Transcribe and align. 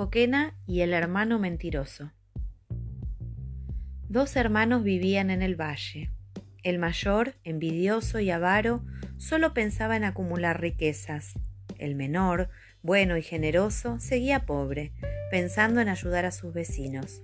Coquena 0.00 0.54
y 0.66 0.80
el 0.80 0.94
hermano 0.94 1.38
mentiroso. 1.38 2.10
Dos 4.08 4.34
hermanos 4.34 4.82
vivían 4.82 5.28
en 5.28 5.42
el 5.42 5.60
valle. 5.60 6.10
El 6.62 6.78
mayor, 6.78 7.34
envidioso 7.44 8.18
y 8.18 8.30
avaro, 8.30 8.82
solo 9.18 9.52
pensaba 9.52 9.98
en 9.98 10.04
acumular 10.04 10.58
riquezas. 10.58 11.34
El 11.76 11.96
menor, 11.96 12.48
bueno 12.80 13.18
y 13.18 13.22
generoso, 13.22 14.00
seguía 14.00 14.46
pobre, 14.46 14.94
pensando 15.30 15.82
en 15.82 15.90
ayudar 15.90 16.24
a 16.24 16.32
sus 16.32 16.54
vecinos. 16.54 17.22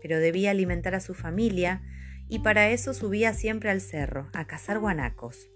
Pero 0.00 0.20
debía 0.20 0.52
alimentar 0.52 0.94
a 0.94 1.00
su 1.00 1.14
familia 1.14 1.82
y 2.28 2.38
para 2.38 2.68
eso 2.68 2.94
subía 2.94 3.34
siempre 3.34 3.70
al 3.70 3.80
cerro, 3.80 4.30
a 4.34 4.46
cazar 4.46 4.78
guanacos. 4.78 5.48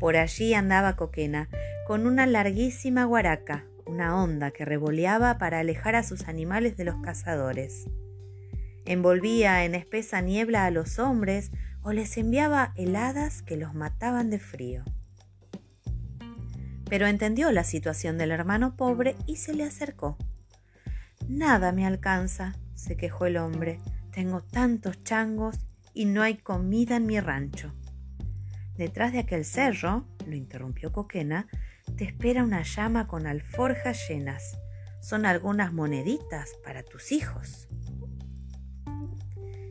Por 0.00 0.16
allí 0.16 0.54
andaba 0.54 0.96
Coquena, 0.96 1.50
con 1.86 2.06
una 2.06 2.24
larguísima 2.24 3.04
guaraca, 3.04 3.66
una 3.86 4.22
onda 4.22 4.50
que 4.50 4.64
revoleaba 4.64 5.38
para 5.38 5.60
alejar 5.60 5.94
a 5.94 6.02
sus 6.02 6.28
animales 6.28 6.76
de 6.76 6.84
los 6.84 6.96
cazadores. 7.02 7.86
Envolvía 8.86 9.64
en 9.64 9.74
espesa 9.74 10.20
niebla 10.20 10.66
a 10.66 10.70
los 10.70 10.98
hombres 10.98 11.50
o 11.82 11.92
les 11.92 12.16
enviaba 12.16 12.72
heladas 12.76 13.42
que 13.42 13.56
los 13.56 13.74
mataban 13.74 14.30
de 14.30 14.38
frío. 14.38 14.84
Pero 16.88 17.06
entendió 17.06 17.50
la 17.50 17.64
situación 17.64 18.18
del 18.18 18.30
hermano 18.30 18.76
pobre 18.76 19.16
y 19.26 19.36
se 19.36 19.54
le 19.54 19.64
acercó. 19.64 20.18
Nada 21.28 21.72
me 21.72 21.86
alcanza, 21.86 22.54
se 22.74 22.96
quejó 22.96 23.26
el 23.26 23.38
hombre. 23.38 23.80
Tengo 24.12 24.42
tantos 24.42 25.02
changos 25.02 25.58
y 25.94 26.04
no 26.04 26.22
hay 26.22 26.36
comida 26.36 26.96
en 26.96 27.06
mi 27.06 27.18
rancho. 27.20 27.72
Detrás 28.76 29.12
de 29.12 29.20
aquel 29.20 29.44
cerro, 29.44 30.04
lo 30.26 30.34
interrumpió 30.34 30.92
Coquena, 30.92 31.46
te 31.96 32.04
espera 32.04 32.42
una 32.42 32.62
llama 32.62 33.06
con 33.06 33.26
alforjas 33.26 34.08
llenas. 34.08 34.58
Son 35.00 35.26
algunas 35.26 35.72
moneditas 35.72 36.50
para 36.64 36.82
tus 36.82 37.12
hijos. 37.12 37.68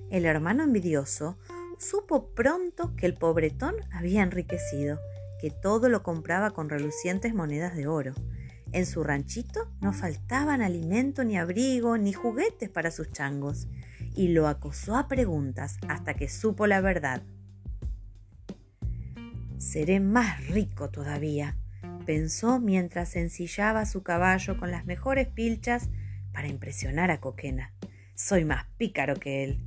El 0.10 0.26
hermano 0.26 0.64
envidioso 0.64 1.38
supo 1.80 2.34
pronto 2.34 2.96
que 2.96 3.08
el 3.08 3.16
pobretón 3.16 3.76
había 3.92 4.22
enriquecido, 4.22 5.00
que 5.42 5.50
todo 5.50 5.90
lo 5.90 6.04
compraba 6.04 6.52
con 6.52 6.70
relucientes 6.70 7.34
monedas 7.34 7.76
de 7.76 7.88
oro. 7.88 8.14
En 8.72 8.86
su 8.86 9.04
ranchito 9.04 9.72
no 9.82 9.92
faltaban 9.92 10.62
alimento, 10.62 11.24
ni 11.24 11.38
abrigo, 11.38 11.98
ni 11.98 12.14
juguetes 12.14 12.70
para 12.70 12.92
sus 12.92 13.12
changos, 13.12 13.68
y 14.16 14.30
lo 14.30 14.48
acosó 14.48 14.96
a 14.96 15.08
preguntas 15.08 15.78
hasta 15.88 16.14
que 16.14 16.30
supo 16.30 16.68
la 16.68 16.80
verdad. 16.80 17.24
Seré 19.58 20.00
más 20.00 20.48
rico 20.48 20.90
todavía, 20.90 21.58
pensó 22.06 22.60
mientras 22.60 23.16
ensillaba 23.16 23.86
su 23.86 24.04
caballo 24.04 24.58
con 24.58 24.72
las 24.72 24.86
mejores 24.86 25.28
pilchas 25.28 25.90
para 26.32 26.48
impresionar 26.48 27.12
a 27.12 27.20
Coquena. 27.20 27.74
Soy 28.16 28.46
más 28.46 28.66
pícaro 28.78 29.16
que 29.16 29.44
él. 29.44 29.60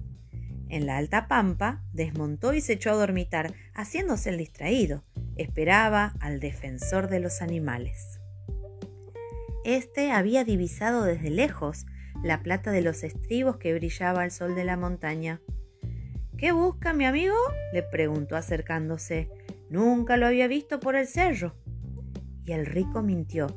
En 0.68 0.86
la 0.86 0.96
alta 0.96 1.28
pampa 1.28 1.82
desmontó 1.92 2.52
y 2.52 2.60
se 2.60 2.74
echó 2.74 2.90
a 2.90 2.94
dormitar, 2.94 3.54
haciéndose 3.74 4.30
el 4.30 4.38
distraído. 4.38 5.04
Esperaba 5.36 6.14
al 6.20 6.40
defensor 6.40 7.08
de 7.08 7.20
los 7.20 7.42
animales. 7.42 8.20
Este 9.64 10.12
había 10.12 10.44
divisado 10.44 11.04
desde 11.04 11.30
lejos 11.30 11.86
la 12.22 12.42
plata 12.42 12.70
de 12.72 12.82
los 12.82 13.04
estribos 13.04 13.56
que 13.58 13.74
brillaba 13.74 14.22
al 14.22 14.30
sol 14.30 14.54
de 14.54 14.64
la 14.64 14.76
montaña. 14.76 15.40
¿Qué 16.36 16.52
busca 16.52 16.92
mi 16.92 17.04
amigo? 17.04 17.36
le 17.72 17.82
preguntó 17.82 18.36
acercándose. 18.36 19.30
Nunca 19.70 20.16
lo 20.16 20.26
había 20.26 20.48
visto 20.48 20.80
por 20.80 20.96
el 20.96 21.06
cerro. 21.06 21.54
Y 22.46 22.52
el 22.52 22.64
rico 22.64 23.02
mintió. 23.02 23.48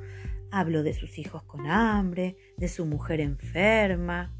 Habló 0.51 0.81
de 0.83 0.93
sus 0.93 1.19
hijos 1.19 1.43
con 1.43 1.67
hambre, 1.67 2.35
de 2.57 2.67
su 2.67 2.85
mujer 2.85 3.21
enferma. 3.21 4.33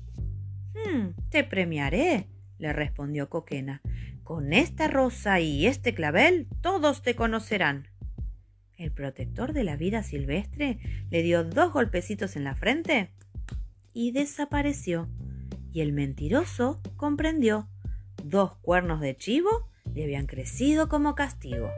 Hmm, 0.73 1.09
te 1.29 1.43
premiaré, 1.43 2.27
le 2.57 2.73
respondió 2.73 3.29
Coquena. 3.29 3.81
Con 4.23 4.53
esta 4.53 4.87
rosa 4.87 5.39
y 5.39 5.67
este 5.67 5.93
clavel 5.93 6.47
todos 6.61 7.01
te 7.03 7.15
conocerán. 7.15 7.87
El 8.77 8.91
protector 8.91 9.53
de 9.53 9.63
la 9.63 9.75
vida 9.75 10.03
silvestre 10.03 10.79
le 11.09 11.21
dio 11.21 11.43
dos 11.43 11.73
golpecitos 11.73 12.35
en 12.35 12.43
la 12.43 12.55
frente 12.55 13.11
y 13.93 14.11
desapareció. 14.11 15.09
Y 15.71 15.81
el 15.81 15.93
mentiroso 15.93 16.81
comprendió. 16.95 17.67
Dos 18.23 18.55
cuernos 18.61 19.01
de 19.01 19.15
chivo 19.15 19.49
le 19.93 20.03
habían 20.03 20.25
crecido 20.25 20.87
como 20.89 21.15
castigo. 21.15 21.69